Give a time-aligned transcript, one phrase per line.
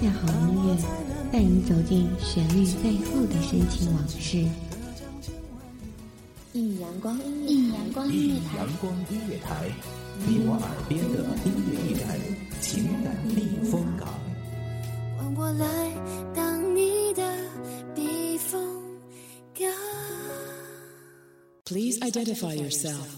[0.00, 0.76] 下好音乐，
[1.32, 4.46] 带你走进旋律背后的深情往事。
[6.52, 7.18] 一阳光，
[7.48, 9.68] 一阳光音乐台，阳光音乐台，
[10.24, 12.16] 你我耳边的音乐驿站，
[12.60, 14.08] 情感避风港。
[15.16, 15.66] 换我来
[16.32, 17.36] 当你的
[17.96, 18.80] 避风
[19.58, 19.68] 港。
[21.64, 23.17] Please identify yourself。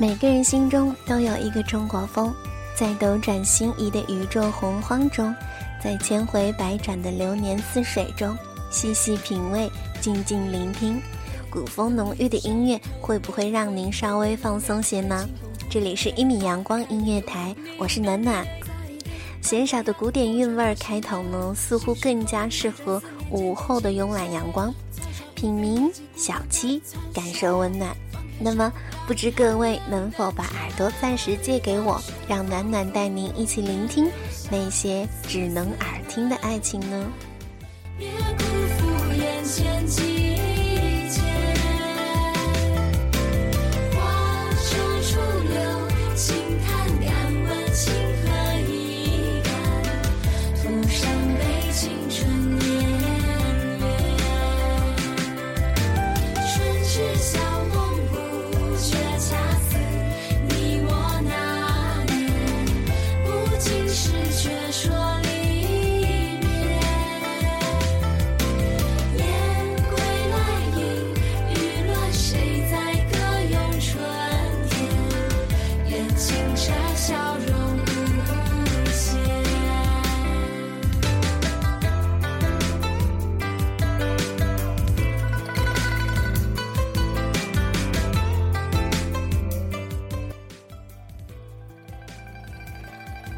[0.00, 2.32] 每个人心中都有一个中国风，
[2.76, 5.34] 在斗转星移的宇宙洪荒中，
[5.82, 8.36] 在千回百转的流年似水中，
[8.70, 9.68] 细细品味，
[10.00, 11.02] 静静聆听，
[11.50, 15.28] 古风浓郁的音乐会不会让您稍微放松些呢？
[15.68, 18.46] 这里是一米阳光音乐台，我是暖暖。
[19.42, 23.02] 鲜少的古典韵味儿开头呢，似乎更加适合
[23.32, 24.72] 午后的慵懒阳光，
[25.34, 26.80] 品茗小憩，
[27.12, 27.96] 感受温暖。
[28.40, 28.72] 那么，
[29.08, 34.06] 不知各位能否把耳朵暂时借给我，让暖暖带您一起聆听
[34.50, 37.10] 那些只能耳听的爱情呢？
[37.96, 38.44] 别辜
[38.76, 39.86] 负眼前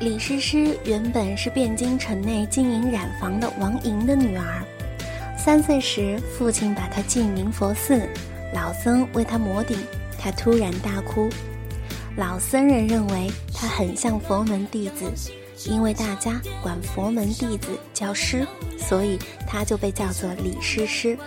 [0.00, 4.62] 李师师原本是汴京城内经营染坊的王莹的女儿。
[5.36, 8.08] 三岁时，父亲把她进明佛寺，
[8.54, 9.76] 老僧为她磨顶，
[10.16, 11.28] 她突然大哭。
[12.16, 15.10] 老僧人认为她很像佛门弟子，
[15.68, 18.46] 因为大家管佛门弟子叫师，
[18.78, 21.18] 所以她就被叫做李师师。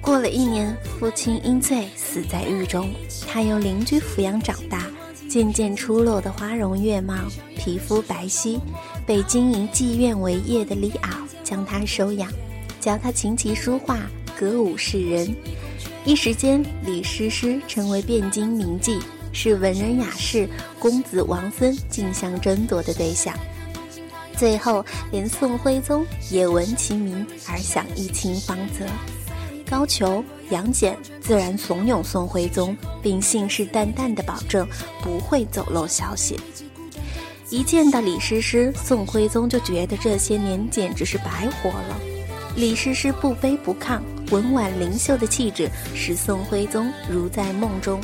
[0.00, 2.90] 过了一年，父亲因罪死在狱中，
[3.26, 4.86] 她由邻居抚养长大。
[5.28, 7.14] 渐渐出落的花容月貌，
[7.56, 8.58] 皮肤白皙，
[9.06, 11.10] 被经营妓院为业的李敖
[11.44, 12.32] 将她收养，
[12.80, 13.98] 教她琴棋书画、
[14.38, 15.36] 歌舞示人。
[16.04, 18.98] 一时间，李师师成为汴京名妓，
[19.32, 23.34] 是文人雅士、公子王孙竞相争夺的对象。
[24.34, 28.86] 最后，连宋徽宗也闻其名而想一亲芳泽。
[29.68, 34.66] 高俅、杨戬自然怂恿宋徽宗，并信誓旦旦地保证
[35.02, 36.40] 不会走漏消息。
[37.50, 41.98] 一见到李师师，宋徽宗就觉得这些年简直是白活了。
[42.56, 48.00] 李师师不卑不亢、文婉灵秀的气质，使宋徽宗如在梦中。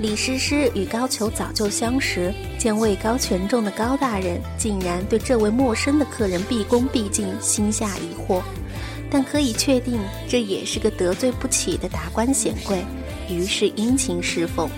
[0.00, 8.42] 李师师与高俅早就相识，见位高权重的高大人竟然对这位陌生的客人毕恭毕敬，心下疑惑。
[9.14, 12.84] 但可以确定，这也是个得罪不起的达官显贵，
[13.30, 14.68] 于是殷勤侍奉。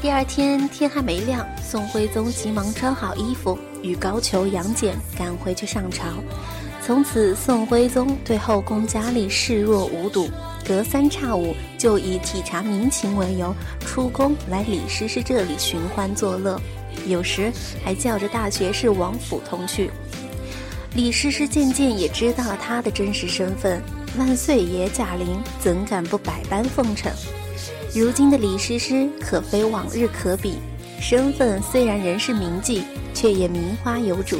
[0.00, 6.06] 第二天天还没亮，宋徽宗急忙穿好衣服，与高俅、杨戬赶回去上朝。
[6.82, 10.26] 从此，宋徽宗对后宫佳丽视若无睹，
[10.66, 16.58] 隔三差五就以体察民情为由，出宫来李师师这里寻欢作乐，
[17.06, 17.52] 有时
[17.84, 19.90] 还叫着大学士王府同去。
[20.94, 23.80] 李师师渐渐也知道了他的真实身份，
[24.18, 25.26] 万岁爷驾临，
[25.60, 27.12] 怎敢不百般奉承？
[27.94, 30.58] 如今的李师师可非往日可比，
[31.00, 32.82] 身份虽然仍是名妓，
[33.14, 34.38] 却也名花有主，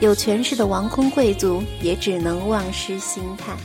[0.00, 3.56] 有权势的王公贵族也只能望失心叹。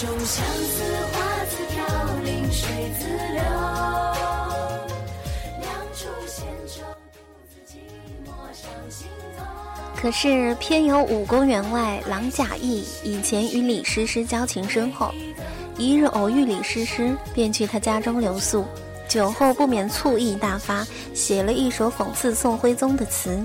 [0.00, 0.82] 种相思
[1.12, 1.84] 花自飘
[2.24, 3.42] 零水自流，
[5.60, 6.80] 两处闲愁
[7.12, 7.20] 独
[7.50, 7.76] 自寂
[8.24, 9.06] 寞上心
[9.36, 9.44] 头。
[9.94, 15.12] 可是偏有武功员外郎贾谊以前与李师师交情深厚，
[15.76, 18.64] 一日偶遇李师师，便去他家中留宿。
[19.06, 20.82] 酒后不免醋意大发，
[21.12, 23.38] 写了一首讽刺宋徽宗的词：“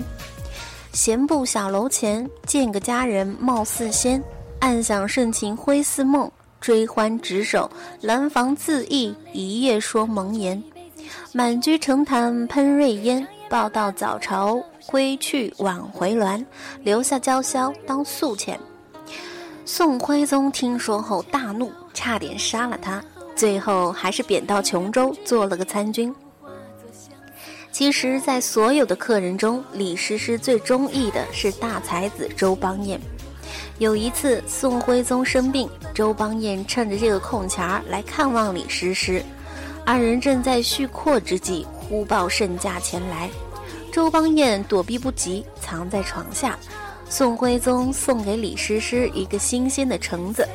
[0.94, 4.24] 闲步小楼前，见个佳人貌似仙，
[4.60, 6.30] 暗想盛情挥似梦，
[6.66, 7.70] 追欢执手，
[8.00, 10.60] 兰房自缢，一夜说蒙言。
[11.30, 16.44] 满居城坛喷瑞烟，报到早朝归去晚回銮，
[16.82, 18.58] 留下娇羞当宿钱。”
[19.64, 23.00] 宋徽宗听说后大怒，差点杀了他。
[23.36, 26.12] 最后还是贬到琼州做了个参军。
[27.70, 33.00] 其实，在所有的客人中，李师师最中意的是大才子周邦彦。
[33.78, 39.22] 有一次，宋徽宗生病，周邦彦趁着这个空闲儿来看望李师师。
[39.84, 43.28] 二人正在叙阔之际，忽报圣驾前来。
[43.92, 46.58] 周邦彦躲避不及，藏在床下。
[47.10, 50.48] 宋徽宗送给李师师一个新鲜的橙子，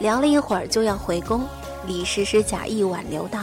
[0.00, 1.44] 聊了一会儿就要回宫。
[1.88, 3.40] 李师师假意挽留道：“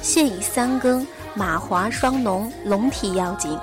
[0.00, 3.58] 现已三更，马华双浓，龙体要紧。”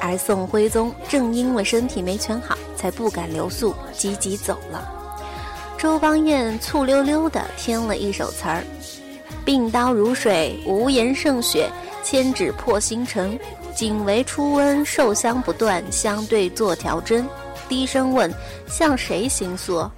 [0.00, 4.90] 而宋徽宗正因为身体没全好，才不敢留宿，急急走了。
[5.78, 8.64] 周邦彦醋溜溜地添了一首词儿
[9.46, 11.70] ：“病刀如水，无言胜雪；
[12.02, 13.38] 千指破星辰，
[13.72, 17.24] 仅为初温，受香不断，相对作条针。”
[17.68, 18.28] 低声问
[18.66, 19.88] ：“向谁行诉？”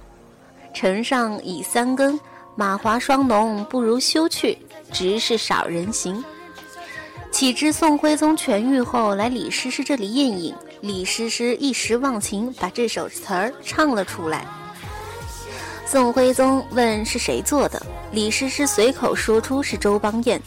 [0.71, 2.19] 城上已三更。
[2.55, 4.55] 马华霜浓，不如休去，
[4.91, 6.23] 直是少人行。
[7.31, 10.55] 岂知宋徽宗痊愈后来李师师这里宴饮，
[10.85, 14.45] 李师师一时忘情，把这首词儿唱了出来。
[15.83, 20.39] 宋徽宗问是谁做的，李师师随口说出是周邦彦，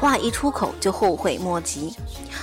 [0.00, 1.94] 话一出口就后悔莫及。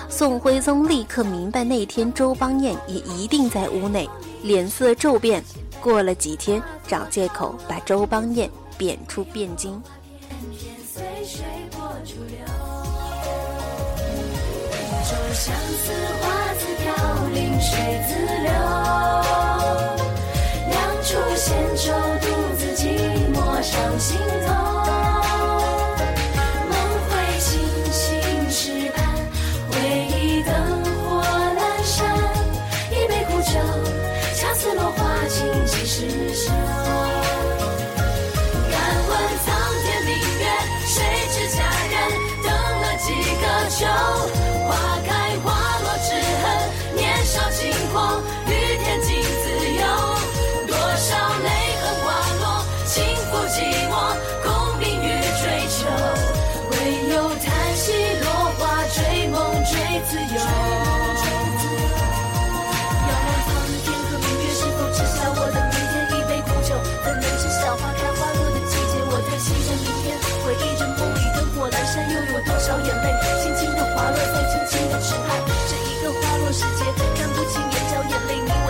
[0.08, 4.08] 宋徽宗立刻明白那天周邦彦也一定在屋内，
[4.44, 5.44] 脸色骤变。
[5.82, 8.48] 过了几天，找借口把周邦彦。
[8.78, 9.82] 贬出汴京。
[15.10, 15.92] 愁相思
[16.22, 16.94] 花自飘
[17.34, 17.74] 零水
[18.08, 18.14] 自
[18.44, 18.52] 流，
[20.70, 21.92] 两处闲愁
[22.22, 22.26] 独
[22.56, 22.86] 自寂
[23.34, 24.20] 寞上心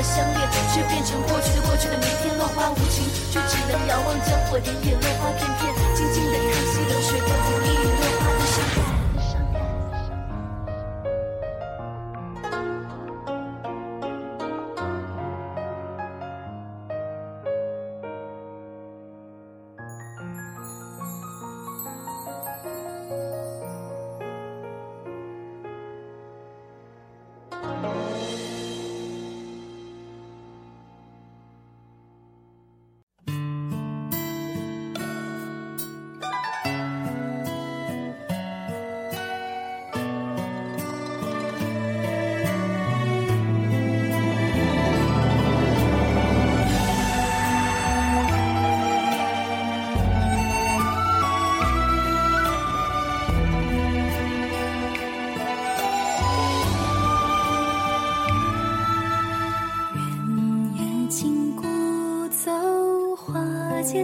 [0.09, 8.88] 相恋，却变成过去的过去的明天，落花无情，却只能遥望江火点点，落花片片，静静的看溪流水，不经意落花的伤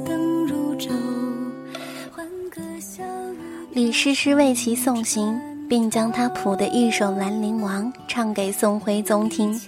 [0.02, 0.20] 感。
[3.72, 5.38] 李师师为其送行，
[5.68, 9.60] 并将他谱的一首《兰陵王》唱给宋徽宗听。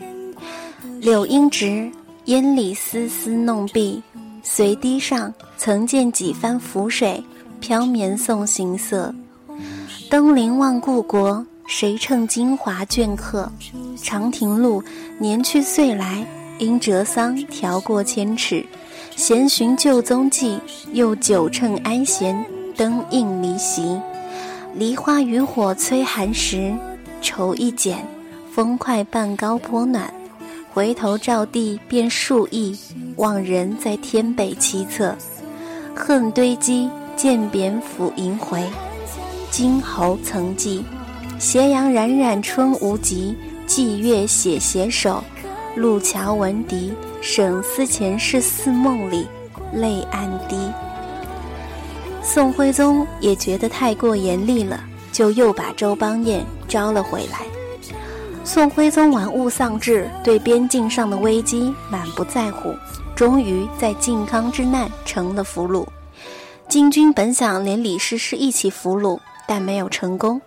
[1.02, 1.92] 柳阴直，
[2.26, 4.02] 烟里丝丝弄碧，
[4.44, 7.22] 随堤上曾见几番浮水，
[7.60, 9.14] 飘绵送行色。
[10.10, 13.52] 登临望故国，谁乘金华镌刻？
[14.02, 14.82] 长亭路，
[15.20, 16.26] 年去岁来，
[16.60, 18.66] 因折桑调过千尺。
[19.18, 20.60] 闲寻旧踪迹，
[20.94, 22.46] 又久乘哀弦，
[22.76, 24.00] 灯映离席。
[24.76, 26.72] 梨花渔火催寒食，
[27.20, 27.98] 愁一剪，
[28.54, 30.14] 风快半高坡暖。
[30.72, 32.78] 回头照地便数亿，
[33.16, 35.16] 望人在天北凄侧。
[35.96, 38.64] 恨堆积，渐贬抚萦回。
[39.50, 40.86] 今侯曾记，
[41.40, 43.36] 斜阳冉冉春无极。
[43.68, 45.22] 霁月写携手，
[45.78, 46.92] 路桥闻笛。
[47.22, 49.28] 省思前世似梦里，
[49.74, 50.58] 泪暗滴。
[52.24, 54.80] 宋徽宗也觉得太过严厉了，
[55.12, 57.40] 就又把周邦彦招了回来。
[58.44, 62.74] 宋徽宗玩物丧志，对边境上的危机满不在乎，
[63.16, 65.86] 终于在靖康之难成了俘虏。
[66.70, 70.40] 金军本想连李师师一起俘虏，但没有成功。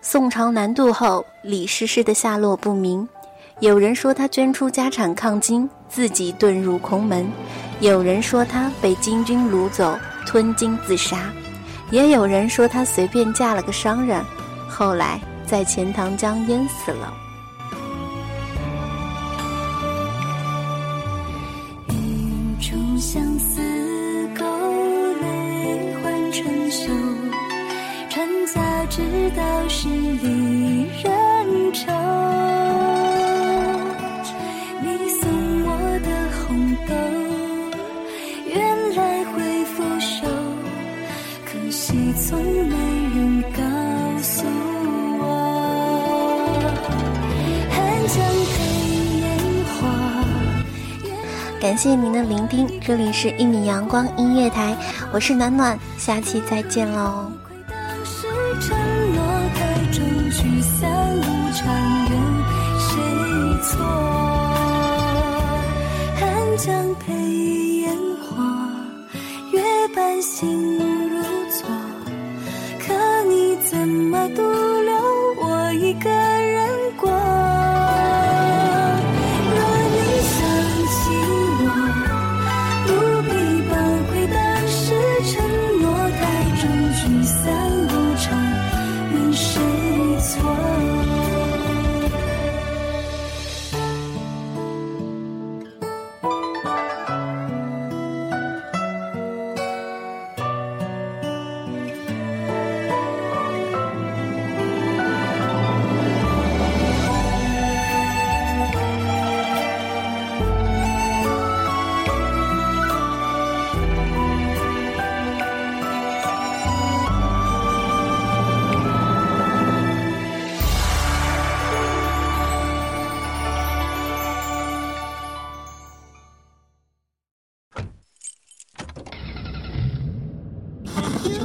[0.00, 3.06] 宋朝南渡后，李师师的下落不明。
[3.60, 7.24] 有人说他捐出家产抗金，自己遁入空门；
[7.80, 11.16] 有人说他被金军掳走，吞金自杀；
[11.90, 14.22] 也有人说他随便嫁了个商人，
[14.68, 17.12] 后来在钱塘江淹死了。
[22.98, 23.60] 相思
[24.38, 24.44] 勾
[25.20, 26.92] 泪换春秋，
[28.10, 31.92] 传家之道是离人愁。
[51.60, 54.76] 感谢您的聆听，这里是一米阳光音乐台，
[55.12, 57.30] 我是暖暖，下期再见喽。